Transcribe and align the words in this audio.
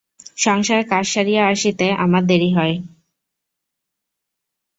সংসারের 0.37 0.85
কাজ 0.89 1.05
সারিয়া 1.07 1.43
আসিতে 1.47 1.87
আমার 1.95 2.23
দেরি 2.25 2.49
হয়। 2.53 2.75